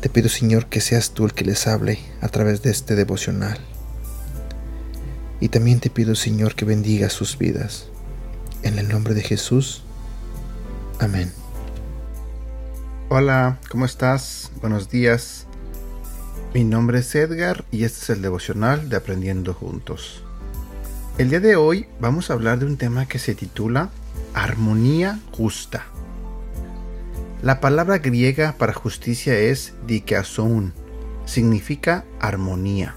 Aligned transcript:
Te 0.00 0.08
pido, 0.08 0.30
Señor, 0.30 0.66
que 0.66 0.80
seas 0.80 1.10
tú 1.10 1.26
el 1.26 1.34
que 1.34 1.44
les 1.44 1.66
hable 1.66 1.98
a 2.22 2.28
través 2.28 2.62
de 2.62 2.70
este 2.70 2.94
devocional. 2.94 3.58
Y 5.40 5.50
también 5.50 5.80
te 5.80 5.90
pido, 5.90 6.14
Señor, 6.14 6.54
que 6.54 6.64
bendiga 6.64 7.10
sus 7.10 7.36
vidas. 7.36 7.86
En 8.62 8.78
el 8.78 8.88
nombre 8.88 9.12
de 9.12 9.22
Jesús. 9.22 9.82
Amén. 10.98 11.30
Hola, 13.10 13.58
¿cómo 13.68 13.84
estás? 13.84 14.50
Buenos 14.62 14.88
días. 14.88 15.46
Mi 16.54 16.64
nombre 16.64 17.00
es 17.00 17.14
Edgar 17.14 17.66
y 17.70 17.84
este 17.84 18.00
es 18.04 18.10
el 18.10 18.22
devocional 18.22 18.88
de 18.88 18.96
Aprendiendo 18.96 19.52
Juntos. 19.52 20.22
El 21.18 21.28
día 21.28 21.40
de 21.40 21.56
hoy 21.56 21.86
vamos 22.00 22.30
a 22.30 22.32
hablar 22.32 22.58
de 22.58 22.64
un 22.64 22.78
tema 22.78 23.06
que 23.06 23.18
se 23.18 23.34
titula 23.34 23.90
Armonía 24.32 25.20
Justa. 25.32 25.84
La 27.42 27.58
palabra 27.60 27.98
griega 27.98 28.54
para 28.58 28.74
justicia 28.74 29.38
es 29.38 29.72
dikazoun, 29.86 30.74
significa 31.24 32.04
armonía. 32.20 32.94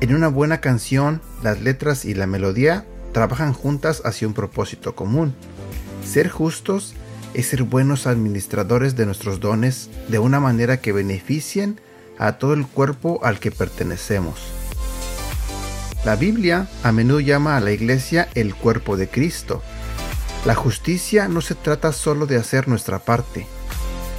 En 0.00 0.12
una 0.12 0.26
buena 0.26 0.60
canción, 0.60 1.22
las 1.42 1.60
letras 1.60 2.04
y 2.04 2.14
la 2.14 2.26
melodía 2.26 2.84
trabajan 3.12 3.52
juntas 3.52 4.02
hacia 4.04 4.26
un 4.26 4.34
propósito 4.34 4.96
común, 4.96 5.34
ser 6.04 6.28
justos 6.30 6.94
es 7.34 7.46
ser 7.46 7.62
buenos 7.62 8.08
administradores 8.08 8.96
de 8.96 9.06
nuestros 9.06 9.38
dones 9.38 9.88
de 10.08 10.18
una 10.18 10.40
manera 10.40 10.78
que 10.80 10.92
beneficien 10.92 11.80
a 12.18 12.38
todo 12.38 12.54
el 12.54 12.66
cuerpo 12.66 13.20
al 13.22 13.38
que 13.38 13.52
pertenecemos. 13.52 14.40
La 16.04 16.16
Biblia 16.16 16.66
a 16.82 16.90
menudo 16.90 17.20
llama 17.20 17.56
a 17.56 17.60
la 17.60 17.70
iglesia 17.70 18.28
el 18.34 18.54
cuerpo 18.56 18.96
de 18.96 19.08
Cristo. 19.08 19.62
La 20.44 20.54
justicia 20.54 21.28
no 21.28 21.40
se 21.40 21.54
trata 21.54 21.92
solo 21.92 22.26
de 22.26 22.36
hacer 22.36 22.68
nuestra 22.68 23.00
parte, 23.00 23.46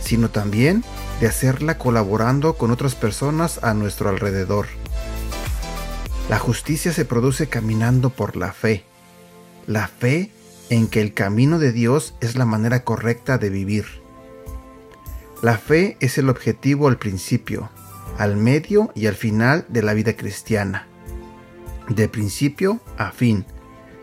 sino 0.00 0.30
también 0.30 0.84
de 1.20 1.26
hacerla 1.26 1.78
colaborando 1.78 2.54
con 2.54 2.70
otras 2.70 2.94
personas 2.94 3.62
a 3.62 3.74
nuestro 3.74 4.08
alrededor. 4.08 4.66
La 6.28 6.38
justicia 6.38 6.92
se 6.92 7.04
produce 7.04 7.48
caminando 7.48 8.10
por 8.10 8.36
la 8.36 8.52
fe. 8.52 8.84
La 9.66 9.88
fe 9.88 10.30
en 10.70 10.86
que 10.86 11.00
el 11.00 11.12
camino 11.12 11.58
de 11.58 11.72
Dios 11.72 12.14
es 12.20 12.36
la 12.36 12.46
manera 12.46 12.84
correcta 12.84 13.38
de 13.38 13.50
vivir. 13.50 13.86
La 15.42 15.58
fe 15.58 15.96
es 16.00 16.18
el 16.18 16.28
objetivo 16.28 16.88
al 16.88 16.98
principio, 16.98 17.70
al 18.18 18.36
medio 18.36 18.92
y 18.94 19.06
al 19.06 19.14
final 19.14 19.66
de 19.68 19.82
la 19.82 19.92
vida 19.92 20.14
cristiana, 20.14 20.86
de 21.88 22.08
principio 22.08 22.80
a 22.96 23.10
fin, 23.10 23.44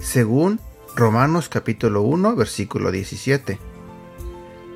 según 0.00 0.60
Romanos 0.96 1.48
capítulo 1.48 2.02
1 2.02 2.36
versículo 2.36 2.92
17. 2.92 3.58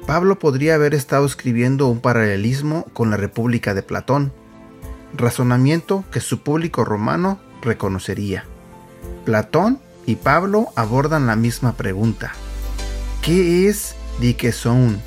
Pablo 0.04 0.40
podría 0.40 0.74
haber 0.74 0.92
estado 0.92 1.24
escribiendo 1.24 1.86
un 1.86 2.00
paralelismo 2.00 2.86
con 2.92 3.10
la 3.10 3.16
República 3.16 3.72
de 3.72 3.84
Platón, 3.84 4.32
razonamiento 5.16 6.04
que 6.10 6.18
su 6.18 6.40
público 6.40 6.84
romano 6.84 7.38
reconocería. 7.62 8.46
Platón 9.24 9.78
y 10.06 10.16
Pablo 10.16 10.70
abordan 10.74 11.28
la 11.28 11.36
misma 11.36 11.74
pregunta. 11.76 12.32
¿Qué 13.22 13.68
es 13.68 13.94
son 14.52 15.00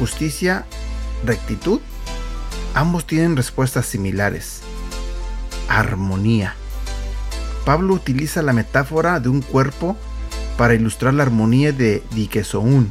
¿Justicia? 0.00 0.66
¿Rectitud? 1.24 1.78
Ambos 2.74 3.06
tienen 3.06 3.36
respuestas 3.36 3.86
similares. 3.86 4.62
Armonía. 5.68 6.56
Pablo 7.64 7.94
utiliza 7.94 8.42
la 8.42 8.52
metáfora 8.52 9.20
de 9.20 9.28
un 9.28 9.42
cuerpo 9.42 9.96
para 10.56 10.74
ilustrar 10.74 11.14
la 11.14 11.22
armonía 11.22 11.72
de 11.72 12.02
Dikesoun, 12.12 12.90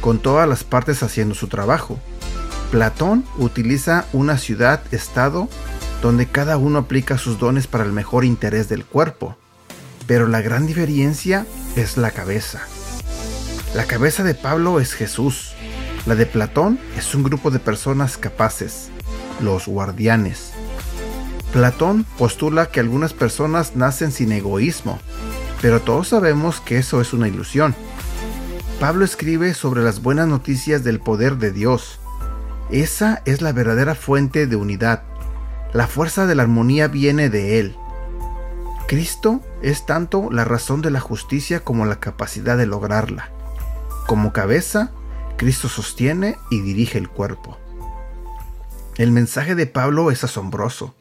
con 0.00 0.18
todas 0.18 0.48
las 0.48 0.64
partes 0.64 1.02
haciendo 1.02 1.34
su 1.34 1.48
trabajo. 1.48 1.98
Platón 2.70 3.24
utiliza 3.38 4.06
una 4.12 4.38
ciudad-estado 4.38 5.48
donde 6.02 6.26
cada 6.26 6.56
uno 6.56 6.80
aplica 6.80 7.18
sus 7.18 7.38
dones 7.38 7.66
para 7.66 7.84
el 7.84 7.92
mejor 7.92 8.24
interés 8.24 8.68
del 8.68 8.84
cuerpo. 8.84 9.36
Pero 10.06 10.28
la 10.28 10.40
gran 10.40 10.66
diferencia 10.66 11.46
es 11.74 11.96
la 11.96 12.10
cabeza. 12.10 12.60
La 13.74 13.84
cabeza 13.84 14.22
de 14.22 14.34
Pablo 14.34 14.80
es 14.80 14.92
Jesús. 14.94 15.54
La 16.06 16.14
de 16.14 16.26
Platón 16.26 16.78
es 16.96 17.14
un 17.14 17.24
grupo 17.24 17.50
de 17.50 17.58
personas 17.58 18.16
capaces, 18.16 18.90
los 19.40 19.66
guardianes. 19.66 20.52
Platón 21.52 22.04
postula 22.18 22.66
que 22.66 22.80
algunas 22.80 23.12
personas 23.12 23.74
nacen 23.76 24.12
sin 24.12 24.30
egoísmo, 24.30 25.00
pero 25.60 25.80
todos 25.80 26.08
sabemos 26.08 26.60
que 26.60 26.78
eso 26.78 27.00
es 27.00 27.12
una 27.12 27.28
ilusión. 27.28 27.74
Pablo 28.80 29.04
escribe 29.04 29.54
sobre 29.54 29.82
las 29.82 30.02
buenas 30.02 30.28
noticias 30.28 30.84
del 30.84 31.00
poder 31.00 31.36
de 31.38 31.50
Dios. 31.50 31.98
Esa 32.70 33.22
es 33.24 33.40
la 33.40 33.52
verdadera 33.52 33.94
fuente 33.94 34.46
de 34.46 34.56
unidad. 34.56 35.02
La 35.72 35.86
fuerza 35.86 36.26
de 36.26 36.34
la 36.34 36.42
armonía 36.42 36.88
viene 36.88 37.30
de 37.30 37.58
Él. 37.58 37.76
Cristo 38.86 39.40
es 39.62 39.86
tanto 39.86 40.30
la 40.30 40.44
razón 40.44 40.82
de 40.82 40.90
la 40.90 41.00
justicia 41.00 41.60
como 41.60 41.86
la 41.86 42.00
capacidad 42.00 42.56
de 42.56 42.66
lograrla. 42.66 43.30
Como 44.06 44.32
cabeza, 44.32 44.92
Cristo 45.36 45.68
sostiene 45.68 46.36
y 46.50 46.60
dirige 46.60 46.98
el 46.98 47.08
cuerpo. 47.08 47.58
El 48.96 49.10
mensaje 49.10 49.54
de 49.54 49.66
Pablo 49.66 50.10
es 50.10 50.22
asombroso. 50.22 50.94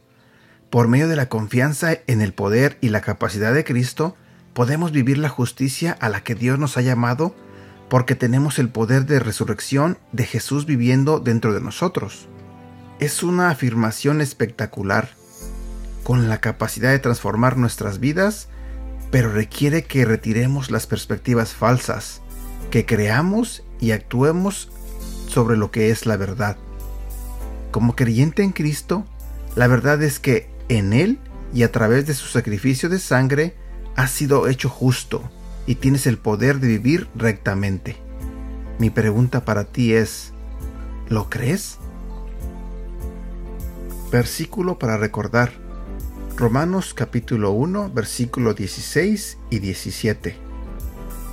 Por 0.69 0.87
medio 0.87 1.07
de 1.07 1.16
la 1.16 1.29
confianza 1.29 1.93
en 2.07 2.22
el 2.22 2.33
poder 2.33 2.77
y 2.81 2.89
la 2.89 3.01
capacidad 3.01 3.53
de 3.53 3.63
Cristo, 3.63 4.16
podemos 4.55 4.93
vivir 4.93 5.17
la 5.17 5.27
justicia 5.27 5.91
a 5.99 6.07
la 6.07 6.23
que 6.23 6.33
Dios 6.33 6.57
nos 6.57 6.77
ha 6.77 6.81
llamado 6.81 7.35
porque 7.89 8.16
tenemos 8.16 8.57
el 8.57 8.69
poder 8.69 9.05
de 9.05 9.19
resurrección 9.19 9.97
de 10.13 10.25
Jesús 10.25 10.66
viviendo 10.66 11.19
dentro 11.19 11.53
de 11.53 11.59
nosotros. 11.59 12.29
Es 12.99 13.21
una 13.21 13.49
afirmación 13.49 14.21
espectacular 14.21 15.09
con 16.03 16.29
la 16.29 16.39
capacidad 16.39 16.91
de 16.91 16.99
transformar 16.99 17.57
nuestras 17.57 17.99
vidas, 17.99 18.47
pero 19.11 19.29
requiere 19.29 19.83
que 19.83 20.05
retiremos 20.05 20.72
las 20.72 20.87
perspectivas 20.87 21.53
falsas, 21.53 22.22
que 22.72 22.85
creamos 22.85 23.61
y 23.81 23.91
actuemos 23.91 24.72
sobre 25.27 25.57
lo 25.57 25.69
que 25.69 25.89
es 25.89 26.05
la 26.05 26.16
verdad. 26.16 26.55
Como 27.72 27.97
creyente 27.97 28.41
en 28.41 28.53
Cristo, 28.53 29.05
la 29.55 29.67
verdad 29.67 30.01
es 30.01 30.22
que 30.22 30.49
en 30.69 30.93
Él 30.93 31.19
y 31.53 31.63
a 31.63 31.73
través 31.73 32.07
de 32.07 32.13
su 32.13 32.27
sacrificio 32.27 32.87
de 32.87 32.99
sangre 32.99 33.65
has 33.95 34.11
sido 34.11 34.47
hecho 34.47 34.69
justo 34.69 35.23
y 35.66 35.75
tienes 35.75 36.06
el 36.07 36.17
poder 36.17 36.59
de 36.59 36.67
vivir 36.67 37.07
rectamente. 37.16 37.97
Mi 38.78 38.89
pregunta 38.89 39.45
para 39.45 39.63
ti 39.63 39.94
es, 39.94 40.33
¿lo 41.07 41.29
crees? 41.29 41.78
Versículo 44.11 44.78
para 44.78 44.97
recordar. 44.97 45.53
Romanos 46.35 46.94
capítulo 46.94 47.51
1, 47.51 47.91
versículo 47.94 48.53
16 48.53 49.38
y 49.50 49.59
17. 49.59 50.35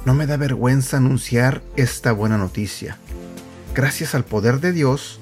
No 0.05 0.15
me 0.15 0.27
da 0.27 0.37
vergüenza 0.37 0.99
anunciar 0.99 1.63
esta 1.77 2.13
buena 2.13 2.39
noticia. 2.39 2.99
Gracias 3.75 4.15
al 4.15 4.25
poder 4.25 4.61
de 4.61 4.73
Dios, 4.73 5.19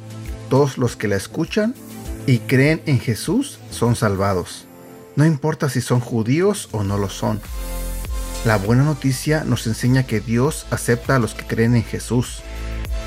todos 0.51 0.77
los 0.77 0.97
que 0.97 1.09
la 1.09 1.17
escuchan 1.17 1.75
y 2.27 2.39
creen 2.41 2.83
en 2.87 2.99
Jesús 2.99 3.59
son 3.71 3.97
salvados. 3.97 4.67
No 5.17 5.27
importa 5.27 5.69
si 5.69 5.81
son 5.81 6.01
judíos 6.01 6.69
o 6.73 6.85
no 6.85 6.99
lo 6.99 7.09
son. 7.09 7.41
La 8.45 8.57
buena 8.57 8.85
noticia 8.85 9.45
nos 9.45 9.67
enseña 9.67 10.07
que 10.07 10.21
Dios 10.21 10.67
acepta 10.71 11.17
a 11.17 11.19
los 11.19 11.35
que 11.35 11.47
creen 11.47 11.75
en 11.75 11.85
Jesús. 11.85 12.43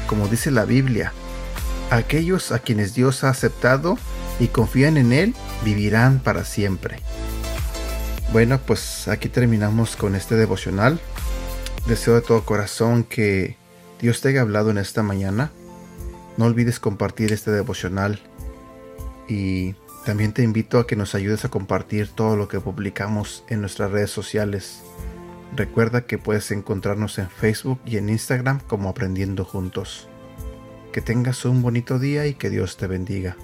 Como 0.06 0.28
dice 0.28 0.52
la 0.52 0.66
Biblia, 0.66 1.12
aquellos 1.90 2.52
a 2.52 2.60
quienes 2.60 2.94
Dios 2.94 3.24
ha 3.24 3.30
aceptado 3.30 3.98
y 4.40 4.48
confían 4.48 4.98
en 4.98 5.12
Él, 5.12 5.34
vivirán 5.64 6.20
para 6.20 6.46
siempre. 6.46 7.00
Bueno, 8.32 8.60
pues 8.60 9.08
aquí 9.08 9.30
terminamos 9.30 9.96
con 9.96 10.16
este 10.16 10.36
devocional. 10.36 11.00
Deseo 11.88 12.16
de 12.16 12.22
todo 12.22 12.46
corazón 12.46 13.04
que 13.04 13.58
Dios 14.02 14.22
te 14.22 14.30
haya 14.30 14.42
hablado 14.42 14.72
en 14.72 14.78
esta 14.78 15.04
mañana. 15.04 15.52
No 16.38 16.46
olvides 16.46 16.80
compartir 16.80 17.32
este 17.32 17.52
devocional 17.52 18.20
y 19.28 19.76
también 20.06 20.34
te 20.34 20.44
invito 20.44 20.80
a 20.80 20.88
que 20.88 20.96
nos 20.96 21.16
ayudes 21.16 21.46
a 21.46 21.50
compartir 21.50 22.10
todo 22.10 22.36
lo 22.36 22.48
que 22.50 22.60
publicamos 22.60 23.46
en 23.48 23.62
nuestras 23.62 23.92
redes 23.92 24.12
sociales. 24.12 24.84
Recuerda 25.56 26.06
que 26.06 26.18
puedes 26.18 26.52
encontrarnos 26.52 27.20
en 27.20 27.30
Facebook 27.30 27.80
y 27.86 27.98
en 27.98 28.10
Instagram 28.10 28.60
como 28.60 28.90
Aprendiendo 28.90 29.46
Juntos. 29.46 30.10
Que 30.92 31.02
tengas 31.02 31.46
un 31.46 31.62
bonito 31.62 32.00
día 32.00 32.28
y 32.28 32.34
que 32.34 32.50
Dios 32.50 32.76
te 32.76 32.88
bendiga. 32.88 33.38